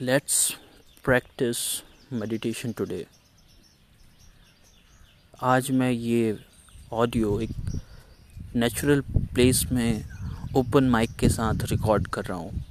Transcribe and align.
Let's 0.00 0.50
practice 1.04 1.58
meditation 2.12 2.72
today 2.72 3.06
आज 5.42 5.70
मैं 5.70 5.90
ये 5.90 6.36
ऑडियो 6.92 7.40
एक 7.40 7.50
नेचुरल 8.56 9.00
प्लेस 9.10 9.64
में 9.72 10.04
ओपन 10.56 10.84
माइक 10.84 11.10
के 11.10 11.28
साथ 11.28 11.64
रिकॉर्ड 11.70 12.06
कर 12.06 12.24
रहा 12.24 12.38
हूँ। 12.38 12.62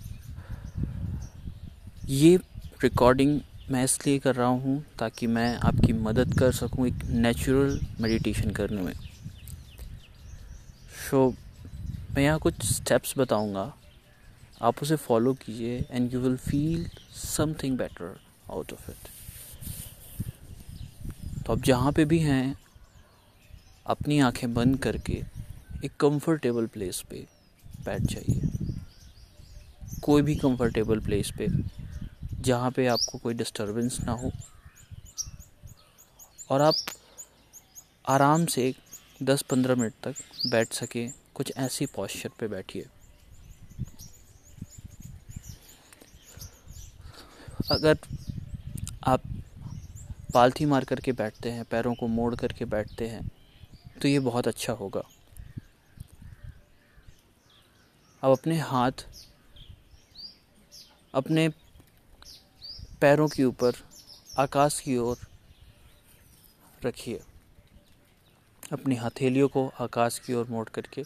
ये 2.09 2.37
रिकॉर्डिंग 2.83 3.39
मैं 3.71 3.83
इसलिए 3.83 4.19
कर 4.19 4.35
रहा 4.35 4.47
हूँ 4.47 4.83
ताकि 4.99 5.27
मैं 5.27 5.55
आपकी 5.57 5.93
मदद 5.93 6.37
कर 6.39 6.51
सकूँ 6.51 6.87
एक 6.87 7.03
नेचुरल 7.03 7.79
मेडिटेशन 8.01 8.51
करने 8.51 8.81
में। 8.81 8.93
सो 11.09 11.29
so, 11.29 11.35
मैं 12.15 12.23
यहाँ 12.23 12.39
कुछ 12.39 12.63
स्टेप्स 12.65 13.13
बताऊँगा। 13.17 13.73
आप 14.61 14.81
उसे 14.81 14.95
फॉलो 14.95 15.33
कीजिए 15.33 15.85
and 15.91 16.13
you 16.13 16.19
will 16.19 16.37
feel 16.37 16.89
something 17.17 17.77
better 17.77 18.19
out 18.51 18.73
of 18.73 18.89
it 18.91 19.09
तो 21.45 21.53
आप 21.53 21.59
जहाँ 21.59 21.91
पे 21.91 22.05
भी 22.05 22.19
हैं, 22.19 22.55
अपनी 23.85 24.19
आँखें 24.19 24.53
बंद 24.53 24.77
करके 24.79 25.13
एक 25.85 25.91
कंफर्टेबल 25.99 26.65
प्लेस 26.65 27.01
पे 27.09 27.25
बैठ 27.85 28.01
जाइए। 28.01 28.41
कोई 30.03 30.21
भी 30.21 30.35
कंफर्टेबल 30.35 30.99
प्लेस 30.99 31.31
पे, 31.37 31.47
जहाँ 32.41 32.71
पे 32.71 32.87
आपको 32.87 33.17
कोई 33.17 33.33
डिस्टरबेंस 33.33 33.99
ना 34.01 34.11
हो। 34.11 34.31
और 36.51 36.61
आप 36.61 36.75
आराम 38.05 38.45
से 38.45 38.73
10-15 39.23 39.75
मिनट 39.75 39.93
तक 40.03 40.15
बैठ 40.45 40.73
सके, 40.73 41.07
कुछ 41.33 41.53
ऐसी 41.57 41.85
पॉस्चर 41.85 42.29
पे 42.39 42.47
बैठिए। 42.47 42.85
अगर 47.71 47.97
आप 49.03 49.21
पालथी 50.33 50.65
मार 50.65 50.83
करके 50.83 51.11
बैठते 51.11 51.51
हैं, 51.51 51.63
पैरों 51.65 51.93
को 51.95 52.07
मोड़ 52.07 52.35
करके 52.35 52.65
बैठते 52.65 53.07
हैं 53.07 53.29
तो 54.01 54.07
ये 54.07 54.19
बहुत 54.19 54.47
अच्छा 54.47 54.73
होगा। 54.73 55.03
अब 58.23 58.31
अपने 58.31 58.59
हाथ, 58.59 59.05
अपने 61.13 61.47
पैरों 63.01 63.27
के 63.27 63.43
ऊपर, 63.43 63.73
आकाश 64.39 64.79
की 64.79 64.97
ओर 64.97 65.17
रखिए। 66.85 67.21
अपनी 68.71 68.95
हथेलियों 68.95 69.47
को 69.47 69.67
आकाश 69.79 70.19
की 70.19 70.33
ओर 70.33 70.47
मोड़ 70.47 70.67
करके, 70.69 71.03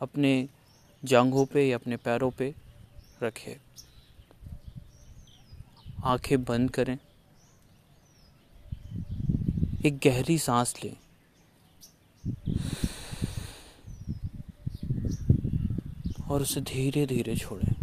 अपने 0.00 0.48
जांघों 1.02 1.44
पे 1.46 1.68
या 1.68 1.76
अपने 1.78 1.96
पैरों 1.96 2.30
पे 2.30 2.54
रखें 3.22 3.54
आँखें 6.04 6.44
बंद 6.44 6.70
करें। 6.70 6.98
एक 9.86 9.98
गहरी 9.98 10.38
सांस 10.38 10.74
लें। 10.84 10.96
और 16.30 16.42
उसे 16.42 16.60
धीरे 16.60 17.06
धीरे 17.06 17.36
छोड़ें। 17.36 17.74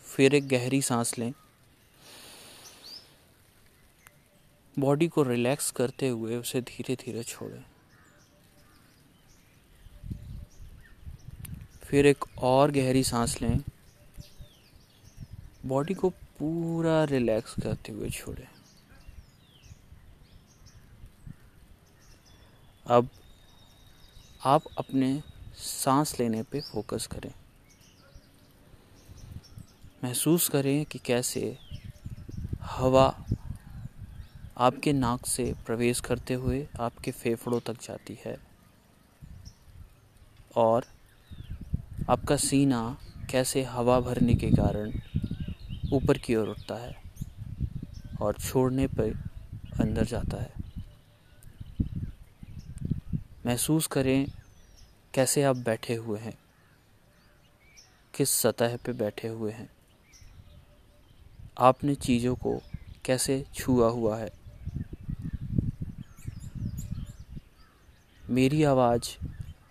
फिर 0.00 0.34
एक 0.34 0.48
गहरी 0.48 0.82
सांस 0.82 1.18
लें। 1.18 1.32
बॉडी 4.78 5.08
को 5.08 5.22
रिलैक्स 5.22 5.70
करते 5.70 6.08
हुए 6.08 6.36
उसे 6.36 6.60
धीरे 6.60 6.94
धीरे 6.94 7.22
छोड़ें। 7.22 7.64
फिर 11.86 12.06
एक 12.06 12.24
और 12.38 12.70
गहरी 12.70 13.04
सांस 13.04 13.42
लें। 13.42 13.60
बॉडी 15.66 15.94
को 15.94 16.10
पूरा 16.10 17.04
रिलैक्स 17.04 17.54
करते 17.62 17.92
हुए 17.92 18.10
छोड़ें। 18.10 18.48
अब 22.86 23.08
आप 24.44 24.62
अपने 24.78 25.22
सांस 25.56 26.20
लेने 26.20 26.42
पे 26.42 26.60
फोकस 26.60 27.06
करें। 27.06 27.32
महसूस 30.04 30.48
करें 30.48 30.84
कि 30.84 30.98
कैसे 30.98 31.58
हवा 32.62 33.24
आपके 34.58 34.92
नाक 34.92 35.26
से 35.26 35.54
प्रवेश 35.66 36.00
करते 36.00 36.34
हुए 36.34 36.68
आपके 36.80 37.10
फेफड़ों 37.10 37.60
तक 37.60 37.82
जाती 37.82 38.18
है 38.24 38.36
और 40.56 40.86
आपका 42.10 42.36
सीना 42.36 42.80
कैसे 43.30 43.62
हवा 43.62 43.98
भरने 44.00 44.34
के 44.34 44.50
कारण 44.50 44.92
ऊपर 45.92 46.18
की 46.18 46.34
ओर 46.34 46.48
उठता 46.48 46.74
है 46.74 46.94
और 48.20 48.34
छोड़ने 48.34 48.86
पर 48.86 49.10
अंदर 49.80 50.04
जाता 50.04 50.42
है। 50.42 50.52
महसूस 53.46 53.86
करें 53.86 54.26
कैसे 55.14 55.42
आप 55.42 55.56
बैठे 55.56 55.94
हुए 55.94 56.18
हैं, 56.18 56.38
किस 58.14 58.30
सतह 58.30 58.76
पे 58.76 58.92
बैठे 58.92 59.28
हुए 59.28 59.52
हैं। 59.52 59.68
आपने 61.60 61.94
चीज़ों 61.94 62.34
को 62.34 62.60
कैसे 63.04 63.44
छुआ 63.54 63.88
हुआ 63.88 64.18
है। 64.18 64.30
मेरी 68.30 68.62
आवाज़ 68.64 69.10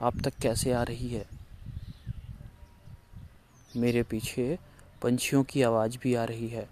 आप 0.02 0.22
तक 0.22 0.34
कैसे 0.42 0.72
आ 0.72 0.84
रही 0.84 1.10
है? 1.10 1.35
मेरे 3.78 4.04
पीछे 4.04 4.60
पंछियों 5.02 5.44
की 5.44 5.62
आवाज़ 5.62 5.98
भी 5.98 6.16
आ 6.16 6.24
रही 6.24 6.48
है। 6.48 6.70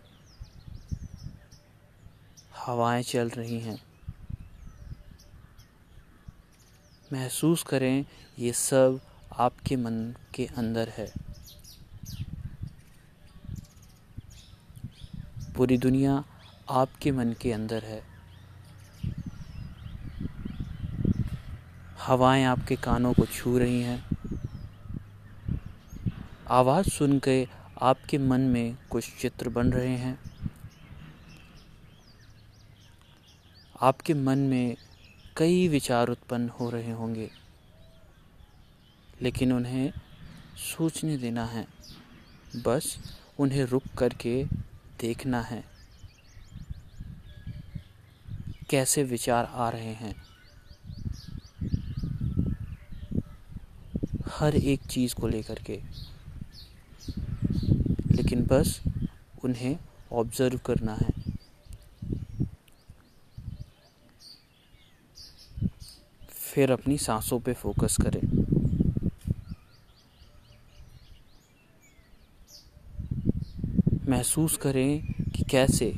हवाएँ 2.65 3.03
चल 3.03 3.29
रही 3.29 3.59
हैं। 3.59 3.83
महसूस 7.13 7.63
करें, 7.63 8.05
ये 8.39 8.53
सब 8.53 8.99
आपके 9.39 9.75
मन 9.75 10.15
के 10.35 10.45
अंदर 10.45 10.89
है। 10.89 11.13
पूरी 15.57 15.77
दुनिया 15.77 16.23
आपके 16.69 17.11
मन 17.11 17.33
के 17.41 17.53
अंदर 17.53 17.83
है। 17.83 18.03
हवाएँ 21.99 22.43
आपके 22.43 22.75
कानों 22.75 23.13
को 23.13 23.25
छू 23.25 23.57
रही 23.57 23.81
हैं। 23.81 24.12
आवाज़ 26.53 26.89
सुन 26.89 27.17
के 27.19 27.47
आपके 27.81 28.17
मन 28.17 28.41
में 28.47 28.77
कुछ 28.89 29.09
चित्र 29.21 29.49
बन 29.49 29.71
रहे 29.73 29.95
हैं। 29.97 30.17
आपके 33.81 34.13
मन 34.13 34.39
में 34.39 34.75
कई 35.37 35.67
विचार 35.67 36.09
उत्पन्न 36.09 36.49
हो 36.49 36.69
रहे 36.69 36.91
होंगे, 36.91 37.29
लेकिन 39.21 39.53
उन्हें 39.53 39.91
सोचने 40.57 41.17
देना 41.17 41.45
है। 41.45 41.65
बस 42.57 42.97
उन्हें 43.39 43.63
रुक 43.65 43.83
करके 43.97 44.43
देखना 45.01 45.41
है, 45.41 45.63
कैसे 48.69 49.03
विचार 49.05 49.45
आ 49.45 49.69
रहे 49.69 49.93
हैं। 49.95 50.15
हर 54.29 54.55
एक 54.55 54.87
चीज़ 54.87 55.15
को 55.15 55.27
लेकर 55.27 55.59
के 55.61 55.81
लेकिन 58.13 58.46
बस 58.46 58.81
उन्हें 59.44 59.78
ऑब्ज़र्व 60.12 60.57
करना 60.57 60.94
है। 60.94 61.12
फिर 66.29 66.72
अपनी 66.72 66.97
सांसों 66.97 67.40
पे 67.40 67.53
फोकस 67.53 67.97
करें। 68.01 68.22
महसूस 74.10 74.57
करें 74.57 75.13
कि 75.31 75.44
कैसे 75.44 75.94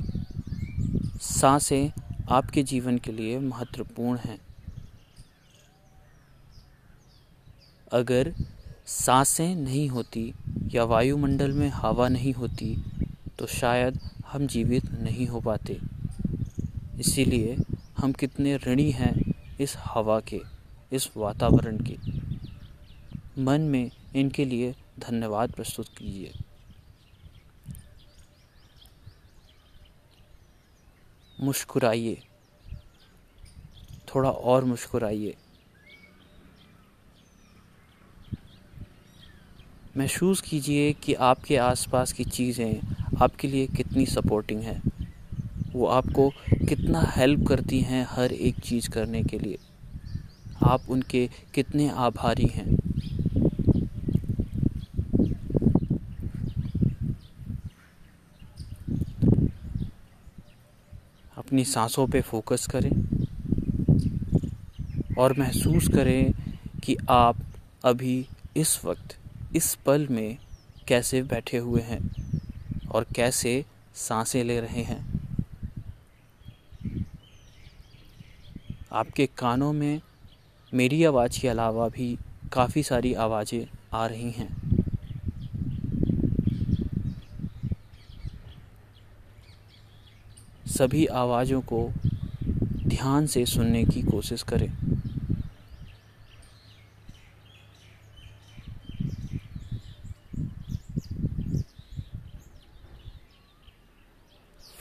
साँसें 1.22 1.92
आपके 2.30 2.64
जीवन 2.64 2.98
के 2.98 3.12
लिए 3.12 3.40
महत्वपूर्ण 3.40 4.20
हैं। 4.20 4.40
अगर 7.92 8.34
साँसें 8.88 9.56
नहीं 9.56 9.90
होती 9.90 10.34
या 10.74 10.84
वायुमंडल 10.84 11.52
में 11.52 11.70
हवा 11.70 12.08
नहीं 12.08 12.34
होती 12.34 12.76
तो 13.40 13.46
शायद 13.46 14.00
हम 14.28 14.48
जीवित 14.48 14.92
नहीं 14.92 15.28
हो 15.28 15.40
पाते। 15.40 15.80
इसीलिए 17.00 17.58
हम 17.98 18.12
कितने 18.12 18.58
ऋणी 18.58 18.92
हैं 18.92 19.34
इस 19.60 19.76
हवा 19.78 20.20
के, 20.20 20.42
इस 20.94 21.10
वातावरण 21.18 21.78
के। 21.78 21.98
मन 23.42 23.62
में 23.62 23.92
इनके 24.16 24.46
लिए 24.46 24.76
धन्यवाद 25.00 25.52
प्रस्तुत 25.52 25.88
कीजिए। 25.98 26.34
मुस्कुराइए। 31.42 32.24
थोड़ा 34.08 34.30
और 34.30 34.64
मुस्कुराइए। 34.64 35.36
महसूस 39.98 40.42
कीजिए 40.42 40.94
कि 40.94 41.14
आपके 41.14 41.58
आसपास 41.58 42.12
की 42.14 42.24
चीज़ें 42.24 42.80
आपके 43.22 43.48
लिए 43.48 43.68
कितनी 43.68 44.06
सपोर्टिंग 44.06 44.62
है। 44.62 44.82
वो 45.74 45.86
आपको 45.88 46.30
कितना 46.70 47.02
हेल्प 47.16 47.48
करती 47.48 47.80
हैं 47.82 48.06
हर 48.10 48.34
एक 48.34 48.60
चीज़ 48.60 48.90
करने 48.90 49.24
के 49.24 49.40
लिए। 49.40 49.58
आप 50.64 50.90
उनके 50.90 51.30
कितने 51.54 51.90
आभारी 51.90 52.46
हैं। 52.46 52.78
अपनी 61.38 61.66
सांसों 61.66 62.08
पे 62.08 62.22
फोकस 62.22 62.68
करें 62.76 62.92
और 65.18 65.40
महसूस 65.40 65.88
करें 65.88 66.34
कि 66.84 66.98
आप 67.10 67.38
अभी 67.86 68.26
इस 68.58 68.80
वक्त 68.86 69.18
इस 69.56 69.75
पल 69.75 70.07
में 70.07 70.38
कैसे 70.88 71.22
बैठे 71.24 71.57
हुए 71.57 71.81
हैं 71.81 72.00
और 72.92 73.06
कैसे 73.16 73.66
साँसें 73.96 74.44
ले 74.44 74.60
रहे 74.60 74.81
हैं। 74.84 74.98
आपके 78.92 79.25
कानों 79.25 79.74
में 79.74 80.02
मेरी 80.74 81.04
आवाज़ 81.04 81.40
के 81.42 81.48
अलावा 81.48 81.88
भी 81.90 82.18
काफ़ी 82.54 82.84
सारी 82.84 83.13
आवाज़ें 83.13 83.66
आ 83.94 84.06
रही 84.07 84.31
हैं। 84.31 84.50
सभी 90.68 91.06
आवाज़ों 91.06 91.62
को 91.62 91.92
ध्यान 92.88 93.28
से 93.28 93.46
सुनने 93.46 93.86
की 93.86 94.01
कोशिश 94.01 94.44
करें। 94.44 94.85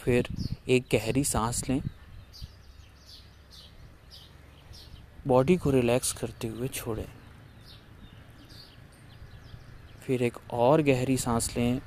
फिर 0.04 0.28
एक 0.68 0.84
गहरी 0.92 1.24
सांस 1.24 1.68
लें। 1.68 1.82
बॉडी 5.26 5.56
को 5.56 5.70
रिलैक्स 5.70 6.12
करते 6.12 6.48
हुए 6.48 6.68
छोड़ें। 6.68 7.08
फिर 10.06 10.22
एक 10.22 10.36
और 10.50 10.82
गहरी 10.82 11.16
सांस 11.16 11.56
लें। 11.56 11.80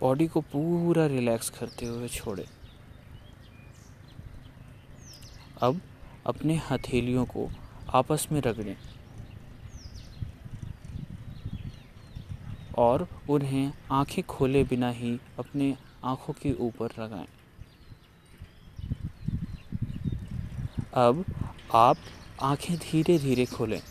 बॉडी 0.00 0.26
को 0.26 0.40
पूरा 0.40 1.06
रिलैक्स 1.06 1.50
करते 1.50 1.86
हुए 1.86 2.08
छोड़ें। 2.08 2.46
अब 5.62 5.80
अपने 6.26 6.60
हथेलियों 6.70 7.24
को 7.24 7.50
आपस 7.88 8.28
में 8.32 8.40
रगड़ें। 8.40 8.76
और 12.78 13.08
उन्हें 13.30 13.72
आँखें 13.90 14.24
खोले 14.24 14.64
बिना 14.64 14.90
ही 14.90 15.20
अपने 15.38 15.76
आँखों 16.04 16.32
के 16.32 16.52
ऊपर 16.52 16.88
लगाएँ। 16.98 17.26
अब 20.94 21.24
आप 21.74 21.96
आँखें 22.42 22.76
धीरे 22.76 23.18
धीरे 23.18 23.46
खोलें। 23.46 23.82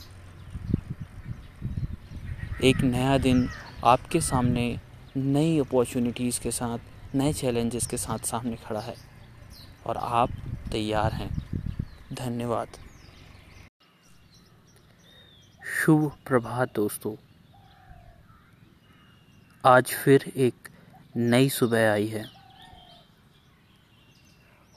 एक 2.63 2.77
नया 2.77 3.17
दिन 3.17 3.49
आपके 3.85 4.21
सामने 4.21 4.79
नई 5.17 5.59
अपॉर्चुनिटीज़ 5.59 6.41
के 6.41 6.51
साथ, 6.51 6.79
नए 7.15 7.33
चैलेंजेस 7.33 7.87
के 7.87 7.97
साथ 7.97 8.19
सामने 8.19 8.55
खड़ा 8.55 8.79
है 8.79 8.95
और 9.85 9.97
आप 9.97 10.29
तैयार 10.71 11.13
हैं। 11.13 11.29
धन्यवाद। 12.13 12.67
शुभ 15.85 16.11
प्रभात 16.27 16.75
दोस्तों। 16.75 17.32
आज 19.65 19.85
फिर 19.85 20.31
एक 20.37 20.53
नई 21.17 21.49
सुबह 21.49 21.91
आई 21.91 22.07
है। 22.07 22.25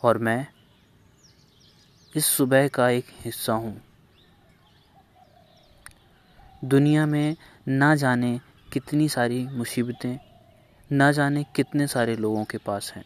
और 0.02 0.18
मैं 0.18 0.46
इस 2.16 2.26
सुबह 2.26 2.68
का 2.68 2.88
एक 2.88 3.04
हिस्सा 3.24 3.52
हूँ। 3.52 3.82
दुनिया 6.64 7.06
में 7.06 7.36
ना 7.68 7.94
जाने 7.94 8.40
कितनी 8.72 9.08
सारी 9.08 9.46
मुसीबतें, 9.46 10.18
ना 10.92 11.12
जाने 11.12 11.44
कितने 11.56 11.86
सारे 11.86 12.16
लोगों 12.16 12.44
के 12.44 12.58
पास 12.58 12.92
हैं। 12.96 13.04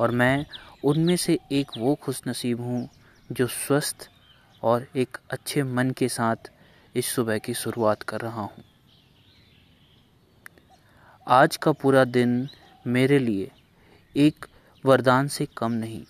और 0.00 0.10
मैं 0.10 0.46
उनमें 0.84 1.16
से 1.16 1.38
एक 1.52 1.70
वो 1.78 1.94
खुश 1.94 2.22
नसीब 2.28 2.60
हूँ 2.60 2.88
जो 3.32 3.46
स्वस्थ 3.46 4.10
और 4.62 4.86
एक 4.96 5.16
अच्छे 5.30 5.62
मन 5.62 5.90
के 5.90 6.08
साथ 6.08 6.36
इस 6.94 7.06
सुबह 7.06 7.38
की 7.38 7.54
शुरुआत 7.54 8.02
कर 8.02 8.20
रहा 8.20 8.42
हूँ। 8.42 8.75
आज 11.26 11.56
का 11.56 11.70
पूरा 11.72 12.04
दिन 12.04 12.48
मेरे 12.86 13.18
लिए 13.18 13.50
एक 14.16 14.46
वरदान 14.84 15.28
से 15.28 15.46
कम 15.56 15.72
नहीं। 15.72 16.02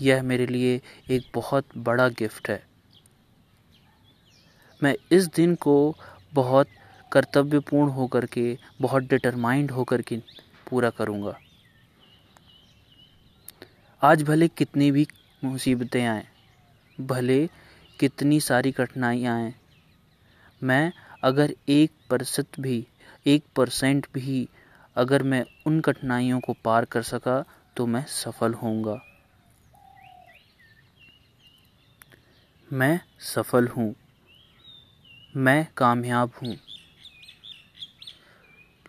यह 0.00 0.22
मेरे 0.22 0.46
लिए 0.46 0.80
एक 1.10 1.26
बहुत 1.34 1.66
बड़ा 1.78 2.08
गिफ्ट 2.08 2.48
है। 2.48 2.62
मैं 4.82 4.94
इस 5.12 5.26
दिन 5.26 5.54
को 5.54 5.94
बहुत 6.34 6.68
कर्तव्यपूर्ण 7.12 7.90
होकर 7.90 8.26
के, 8.26 8.58
बहुत 8.80 9.02
डिटरमाइंड 9.02 9.70
होकर 9.70 10.02
के 10.02 10.18
पूरा 10.70 10.90
करूँगा। 10.90 11.38
आज 14.02 14.22
भले 14.22 14.48
कितनी 14.48 14.90
भी 14.90 15.06
मुसीबतें 15.44 16.04
आएँ, 16.06 16.26
भले 16.98 17.46
कितनी 17.98 18.40
सारी 18.40 18.72
कठिनाइयाँ 18.72 19.40
आएँ, 19.42 19.54
मैं 20.62 20.92
अगर 21.24 21.54
एक 21.68 21.92
प्रतिशत 22.08 22.60
भी 22.60 22.86
एक 23.26 23.44
परसेंट 23.56 24.06
भी 24.14 24.48
अगर 24.96 25.22
मैं 25.22 25.44
उन 25.66 25.80
कठिनाइयों 25.80 26.40
को 26.40 26.52
पार 26.64 26.84
कर 26.84 27.02
सका 27.02 27.44
तो 27.76 27.86
मैं 27.86 28.04
सफल 28.04 28.54
होऊँगा। 28.54 29.00
मैं 32.72 33.00
सफल 33.20 33.68
हूँ। 33.68 33.94
मैं 35.36 35.68
कामयाब 35.76 36.30
हूँ। 36.42 36.56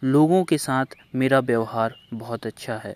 लोगों 0.04 0.44
के 0.44 0.58
साथ 0.58 0.86
मेरा 1.16 1.40
व्यवहार 1.40 1.96
बहुत 2.14 2.48
अच्छा 2.48 2.78
है। 2.78 2.96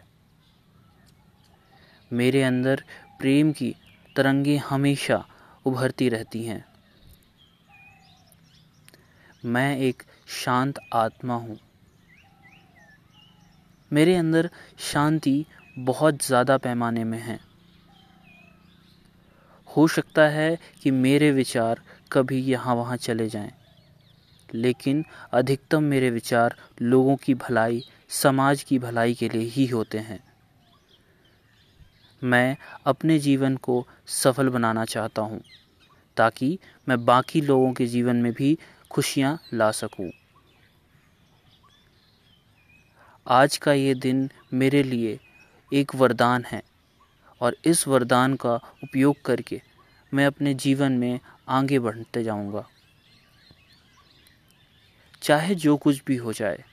मेरे 2.13 2.43
अंदर 2.43 2.83
प्रेम 3.19 3.51
की 3.51 3.75
तरंगे 4.15 4.57
हमेशा 4.57 5.25
उभरती 5.65 6.09
रहती 6.09 6.45
हैं। 6.45 6.65
मैं 9.45 9.77
एक 9.77 10.04
शांत 10.27 10.79
आत्मा 10.94 11.35
हूँ। 11.35 11.57
मेरे 13.91 14.15
अंदर 14.15 14.49
शांति 14.83 15.45
बहुत 15.79 16.25
ज़्यादा 16.25 16.57
पैमाने 16.57 17.03
में 17.03 17.19
है। 17.19 17.39
हो 19.67 19.87
सकता 19.87 20.27
है 20.29 20.57
कि 20.83 20.91
मेरे 20.91 21.31
विचार 21.31 21.81
कभी 22.11 22.41
यहाँ 22.41 22.75
वहाँ 22.75 22.97
चले 22.97 23.27
जाएँ, 23.29 23.51
लेकिन 24.49 25.03
अधिकतम 25.33 25.83
मेरे 25.83 26.09
विचार 26.11 26.55
लोगों 26.81 27.15
की 27.15 27.33
भलाई 27.35 27.83
समाज 28.13 28.63
की 28.63 28.79
भलाई 28.79 29.13
के 29.13 29.29
लिए 29.29 29.49
ही 29.49 29.65
होते 29.67 29.97
हैं। 29.99 30.19
मैं 32.21 32.55
अपने 32.85 33.17
जीवन 33.19 33.55
को 33.57 33.85
सफल 34.13 34.49
बनाना 34.49 34.85
चाहता 34.85 35.21
हूँ 35.21 35.41
ताकि 36.17 36.57
मैं 36.87 37.03
बाकी 37.05 37.41
लोगों 37.41 37.71
के 37.73 37.85
जीवन 37.87 38.15
में 38.15 38.31
भी 38.33 38.57
खुशियाँ 38.95 39.40
ला 39.54 39.71
सकूँ। 39.71 40.09
आज 43.28 43.57
का 43.57 43.73
ये 43.73 43.94
दिन 43.95 44.30
मेरे 44.54 44.83
लिए 44.83 45.19
एक 45.71 45.95
वरदान 45.95 46.45
है 46.45 46.61
और 47.42 47.56
इस 47.66 47.87
वरदान 47.87 48.35
का 48.35 48.56
उपयोग 48.83 49.21
करके 49.25 49.61
मैं 50.11 50.25
अपने 50.25 50.54
जीवन 50.54 50.92
में 50.92 51.19
आगे 51.49 51.80
बढ़ते 51.80 52.23
जाऊँगा। 52.23 52.66
चाहे 55.21 55.56
जो 55.56 55.78
कुछ 55.78 56.02
भी 56.07 56.16
हो 56.16 56.33
जाए, 56.33 56.64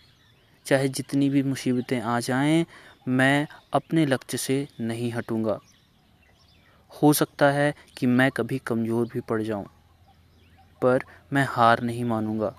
चाहे 0.66 0.88
जितनी 0.88 1.30
भी 1.30 1.42
मुसीबतें 1.42 2.00
आ 2.00 2.18
जाएँ, 2.20 2.64
मैं 3.08 3.46
अपने 3.72 4.06
लक्ष्य 4.06 4.38
से 4.38 4.66
नहीं 4.80 5.12
हटूँगा। 5.12 5.60
हो 6.92 7.12
सकता 7.12 7.50
है 7.50 7.74
कि 7.98 8.06
मैं 8.06 8.30
कभी 8.30 8.58
कमज़ोर 8.58 9.06
भी 9.06 9.20
पड़ 9.20 9.42
जाऊँ। 9.42 9.66
पर 10.82 11.04
मैं 11.32 11.46
हार 11.50 11.82
नहीं 11.82 12.04
मानूँगा। 12.04 12.54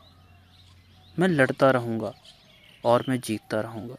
मैं 1.18 1.28
लड़ता 1.28 1.72
रहूँगा 1.72 2.14
और 2.84 3.06
मैं 3.10 3.20
जीतता 3.20 3.62
रहूँगा। 3.62 3.96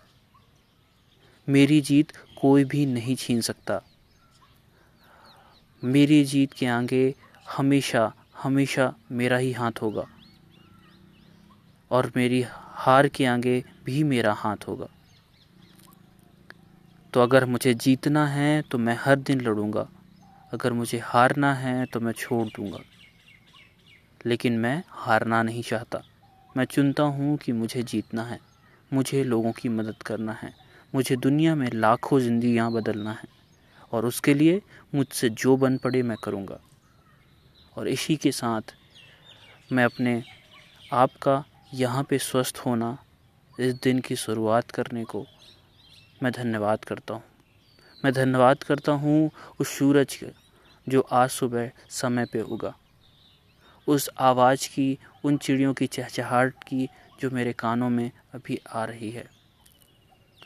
मेरी 1.48 1.80
जीत 1.80 2.12
कोई 2.40 2.64
भी 2.64 2.86
नहीं 2.86 3.16
छीन 3.16 3.40
सकता। 3.40 3.80
मेरी 5.82 6.24
जीत 6.24 6.52
के 6.52 6.66
आगे 6.66 7.14
हमेशा 7.56 8.12
हमेशा 8.42 8.92
मेरा 9.12 9.36
ही 9.36 9.52
हाथ 9.52 9.82
होगा 9.82 10.06
और 11.90 12.10
मेरी 12.16 12.44
हार 12.48 13.08
के 13.08 13.26
आगे 13.26 13.62
भी 13.84 14.02
मेरा 14.02 14.32
हाथ 14.32 14.68
होगा। 14.68 14.86
तो 17.12 17.20
अगर 17.20 17.44
मुझे 17.44 17.74
जीतना 17.74 18.26
है 18.26 18.62
तो 18.62 18.78
मैं 18.78 18.96
हर 19.00 19.16
दिन 19.18 19.40
लड़ूँगा। 19.40 19.88
अगर 20.52 20.72
मुझे 20.72 20.98
हारना 20.98 21.54
है 21.54 21.84
तो 21.86 22.00
मैं 22.00 22.12
छोड़ 22.12 22.46
दूँगा। 22.48 22.78
लेकिन 24.24 24.58
मैं 24.58 24.82
हारना 24.88 25.42
नहीं 25.42 25.62
चाहता। 25.62 26.02
मैं 26.54 26.64
चुनता 26.64 27.02
हूँ 27.02 27.36
कि 27.36 27.52
मुझे 27.52 27.82
जीतना 27.82 28.22
है, 28.22 28.38
मुझे 28.90 29.22
लोगों 29.24 29.52
की 29.52 29.68
मदद 29.68 30.02
करना 30.02 30.32
है, 30.32 30.52
मुझे 30.94 31.16
दुनिया 31.16 31.54
में 31.54 31.70
लाखों 31.72 32.20
ज़िंदगियाँ 32.20 32.70
बदलना 32.72 33.12
है, 33.12 33.28
और 33.92 34.06
उसके 34.06 34.34
लिए 34.34 34.60
मुझसे 34.94 35.28
जो 35.30 35.56
बन 35.56 35.76
पड़े 35.76 36.02
मैं 36.02 36.16
करूँगा। 36.24 36.58
और 37.76 37.88
इसी 37.88 38.16
के 38.16 38.32
साथ 38.32 38.74
मैं 39.72 39.84
अपने 39.84 40.22
आप 40.92 41.16
का 41.22 41.42
यहाँ 41.74 42.02
पे 42.02 42.18
स्वस्थ 42.18 42.58
होना, 42.58 42.96
इस 43.54 43.74
दिन 43.74 43.98
की 43.98 44.16
शुरुआत 44.16 44.70
करने 44.70 45.04
को 45.04 45.24
मैं 46.22 46.32
धन्यवाद 46.32 46.84
करता 46.84 47.14
हूँ। 47.14 47.22
मैं 48.04 48.12
धन्यवाद 48.12 48.62
करता 48.62 48.92
हूँ 48.92 49.30
उस 49.60 49.68
सूरज 49.78 50.14
के, 50.14 50.26
जो 50.86 51.00
आज 51.00 51.30
सुबह 51.30 51.70
समय 51.90 52.26
पे 52.32 52.40
उगा। 52.42 52.74
उस 53.88 54.10
आवाज़ 54.18 54.68
की, 54.68 54.98
उन 55.24 55.36
चिड़ियों 55.36 55.74
की 55.74 55.86
चहचहाट 55.86 56.52
की 56.52 56.88
जो 57.20 57.30
मेरे 57.30 57.52
कानों 57.52 57.90
में 57.90 58.10
अभी 58.34 58.60
आ 58.72 58.84
रही 58.84 59.10
है। 59.10 59.24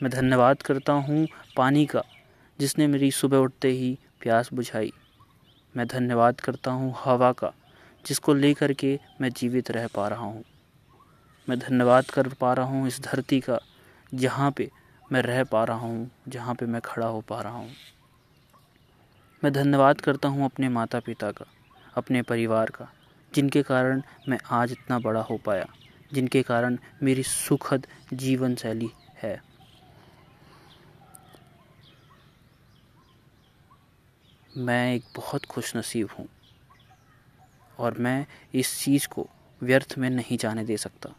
मैं 0.03 0.11
धन्यवाद 0.11 0.61
करता 0.61 0.93
हूँ 0.93 1.27
पानी 1.57 1.85
का, 1.85 2.03
जिसने 2.59 2.87
मेरी 2.87 3.11
सुबह 3.11 3.37
उठते 3.37 3.69
ही 3.69 3.97
प्यास 4.21 4.49
बुझाई। 4.53 4.93
मैं 5.77 5.87
धन्यवाद 5.87 6.41
करता 6.41 6.71
हूँ 6.71 6.95
हवा 6.97 7.31
का, 7.31 7.53
जिसको 8.05 8.33
लेकर 8.33 8.73
के 8.73 8.99
मैं 9.21 9.29
जीवित 9.29 9.71
रह 9.71 9.87
पा 9.87 10.07
रहा 10.07 10.25
हूँ। 10.25 10.43
मैं 11.49 11.59
धन्यवाद 11.59 12.05
कर 12.05 12.27
पा 12.27 12.53
रहा 12.53 12.65
हूँ 12.65 12.87
इस 12.87 13.01
धरती 13.01 13.39
का, 13.39 13.59
जहाँ 14.13 14.51
पे 14.51 14.69
मैं 15.11 15.21
रह 15.21 15.43
पा 15.43 15.63
रहा 15.63 15.77
हूँ, 15.77 16.11
जहाँ 16.27 16.55
पे 16.55 16.65
मैं 16.65 16.81
खड़ा 16.81 17.07
हो 17.07 17.21
पा 17.21 17.41
रहा 17.41 17.53
हूँ। 17.53 17.71
मैं 19.43 19.53
धन्यवाद 19.53 20.01
करता 20.01 20.29
हूँ 20.29 20.45
अपने 20.45 20.69
माता 20.69 20.99
पिता 20.99 21.31
का, 21.31 21.45
अपने 21.95 22.21
परिवार 22.21 22.69
का 22.69 22.93
जिनके 23.33 23.61
कारण 23.63 24.01
मैं 24.29 24.37
आज 24.51 24.71
इतना 24.71 24.99
बड़ा 24.99 25.21
हो 25.21 25.37
पाया, 25.37 25.67
जिनके 26.13 26.41
कारण 26.43 26.77
मेरी 27.03 27.23
सुखद 27.23 27.87
जीवन 28.13 28.55
शैली 28.55 28.89
है। 29.23 29.41
मैं 34.57 34.93
एक 34.95 35.03
बहुत 35.15 35.45
खुश 35.45 35.75
नसीब 35.75 36.09
हूँ 36.19 36.27
और 37.79 37.97
मैं 37.97 38.25
इस 38.53 38.77
चीज़ 38.83 39.07
को 39.07 39.27
व्यर्थ 39.61 39.97
में 39.97 40.09
नहीं 40.09 40.37
जाने 40.37 40.63
दे 40.65 40.77
सकता। 40.77 41.13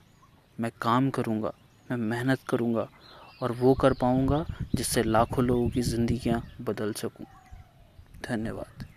मैं 0.60 0.70
काम 0.82 1.10
करूँगा, 1.10 1.52
मैं 1.88 1.96
मेहनत 1.96 2.40
करूँगा 2.48 2.88
और 3.42 3.52
वो 3.52 3.74
कर 3.74 3.92
पाऊँगा 3.92 4.44
जिससे 4.74 5.02
लाखों 5.02 5.44
लोगों 5.44 5.68
की 5.70 5.82
ज़िंदगियाँ 5.82 6.42
बदल 6.60 6.92
सकूँ। 6.92 7.26
धन्यवाद। 8.24 8.89